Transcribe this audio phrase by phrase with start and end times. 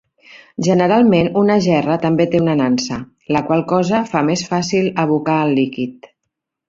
[0.67, 2.97] Generalment, una gerra també té una nansa,
[3.37, 6.15] la qual cosa fa més fàcil abocar el líquid.